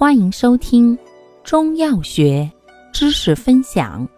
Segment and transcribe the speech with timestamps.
[0.00, 0.98] 欢迎收听
[1.44, 2.50] 中药学
[2.90, 4.08] 知识分享。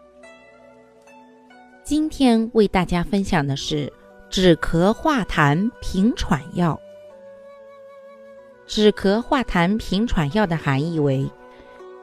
[1.82, 3.92] 今天为大家分享的是
[4.30, 6.80] 止咳化痰平喘药。
[8.64, 11.28] 止咳化痰平喘药的含义为：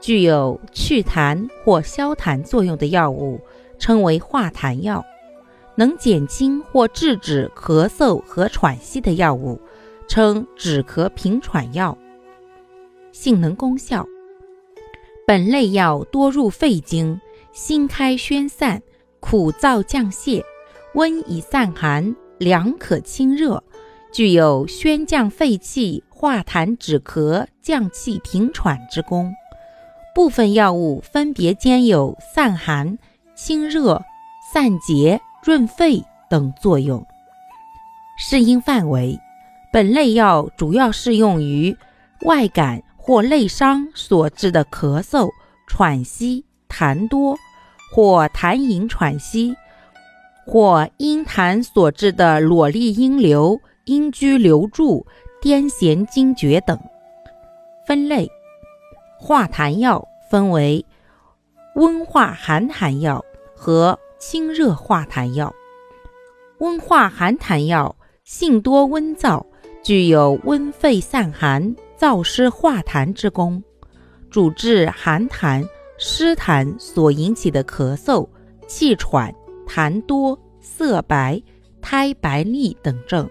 [0.01, 3.39] 具有祛痰或消痰作用的药物，
[3.77, 5.01] 称为化痰药；
[5.75, 9.57] 能减轻或制止咳嗽和喘息的药物，
[10.09, 11.97] 称止咳平喘药。
[13.11, 14.05] 性能功效：
[15.25, 17.19] 本类药多入肺经，
[17.51, 18.81] 辛开宣散，
[19.19, 20.43] 苦燥降泄，
[20.93, 23.63] 温以散寒，凉可清热，
[24.11, 29.33] 具有宣降肺气、化痰止咳、降气平喘之功。
[30.15, 32.97] 部分药物分别兼有散寒、
[33.35, 34.01] 清热、
[34.53, 37.05] 散结、润肺等作用。
[38.17, 39.17] 适应范围：
[39.71, 41.75] 本类药主要适用于
[42.21, 42.83] 外感。
[43.09, 45.31] 或内伤所致的咳嗽、
[45.65, 47.35] 喘息、痰多，
[47.91, 49.55] 或痰饮喘息，
[50.45, 55.07] 或因痰所致的裸痢阴流、阴居流注、
[55.41, 56.79] 癫痫惊厥等。
[57.87, 58.29] 分类：
[59.17, 60.85] 化痰药分为
[61.73, 63.25] 温化寒痰药
[63.55, 65.51] 和清热化痰药。
[66.59, 69.43] 温化寒痰药性多温燥，
[69.81, 71.75] 具有温肺散寒。
[71.99, 73.61] 燥湿化痰之功，
[74.29, 78.25] 主治寒痰、湿痰所引起的咳嗽、
[78.67, 79.35] 气喘、
[79.67, 81.41] 痰多、色白、
[81.81, 83.29] 苔白腻等症，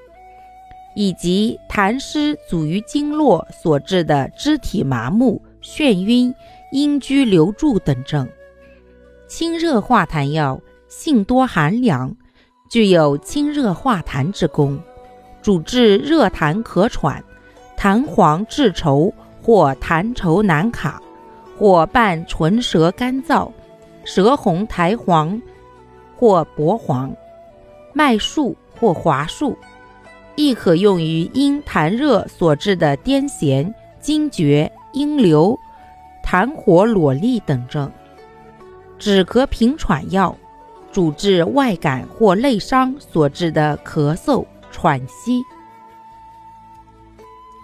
[0.94, 6.34] 以及痰湿阻于经络所致的肢体麻木、眩晕、
[6.70, 8.28] 阴居留住等症。
[9.26, 12.14] 清热化痰药性多寒凉，
[12.70, 14.78] 具有清热化痰之功，
[15.40, 17.24] 主治热痰咳喘。
[17.78, 21.00] 痰黄质稠或痰稠难卡，
[21.56, 23.48] 或伴唇舌干燥、
[24.04, 25.40] 舌红苔黄
[26.16, 27.14] 或薄黄、
[27.92, 29.56] 脉数或滑数，
[30.34, 35.56] 亦可用于因痰热所致的癫痫、惊厥、阴流、
[36.24, 37.88] 痰火裸痢等症。
[38.98, 40.36] 止咳平喘药
[40.90, 45.40] 主治外感或内伤所致的咳嗽、喘息。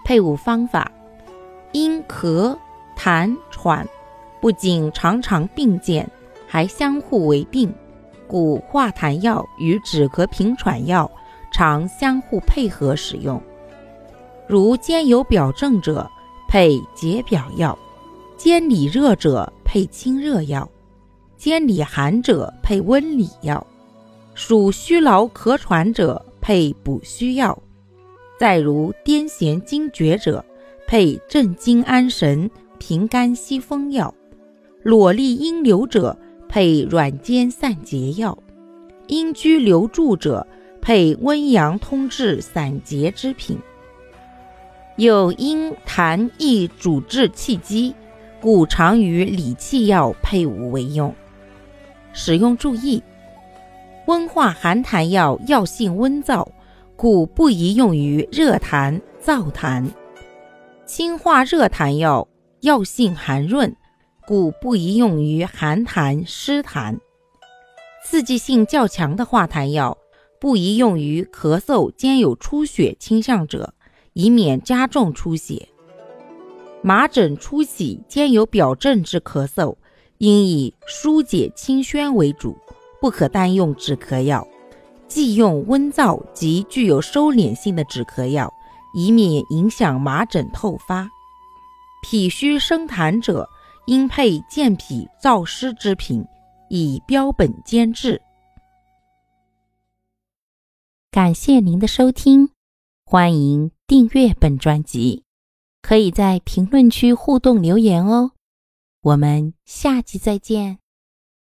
[0.05, 0.89] 配伍方法：
[1.71, 2.55] 因咳、
[2.95, 3.85] 痰、喘
[4.39, 6.07] 不仅常常并见，
[6.47, 7.73] 还相互为病，
[8.27, 11.09] 故化痰药与止咳平喘药
[11.51, 13.41] 常相互配合使用。
[14.47, 16.07] 如兼有表证者，
[16.47, 17.75] 配解表药；
[18.37, 20.69] 兼里热者，配清热药；
[21.35, 23.59] 兼里寒者，配温里药；
[24.35, 27.57] 属虚劳咳喘者，配补虚药。
[28.37, 30.43] 再如癫痫惊厥者，
[30.85, 34.13] 配镇惊安神、平肝息风药；
[34.83, 36.17] 裸痢阴流者，
[36.49, 38.37] 配软坚散结药；
[39.07, 40.45] 阴居留住者，
[40.81, 43.57] 配温阳通滞散结之品。
[44.97, 47.95] 有因痰易主治气机，
[48.41, 51.13] 故常与理气药配伍为用。
[52.11, 53.01] 使用注意：
[54.07, 56.47] 温化寒痰药药性温燥。
[56.97, 59.85] 故不宜用于热痰、燥痰。
[60.85, 62.25] 清化热痰药
[62.61, 63.75] 药性寒润，
[64.25, 66.97] 故不宜用于寒痰、湿痰。
[68.05, 69.97] 刺激性较强的化痰药
[70.39, 73.73] 不宜用于咳嗽兼有出血倾向者，
[74.13, 75.67] 以免加重出血。
[76.81, 79.75] 麻疹初起兼有表证之咳嗽，
[80.19, 82.55] 应以疏解清宣为主，
[83.01, 84.47] 不可单用止咳药。
[85.07, 88.51] 忌用温燥及具有收敛性的止咳药，
[88.93, 91.09] 以免影响麻疹透发。
[92.01, 93.49] 脾虚生痰者，
[93.87, 96.25] 应配健脾燥湿之品，
[96.69, 98.21] 以标本兼治。
[101.11, 102.49] 感谢您的收听，
[103.05, 105.23] 欢迎订阅本专辑，
[105.81, 108.31] 可以在评论区互动留言哦。
[109.01, 110.79] 我们下期再见。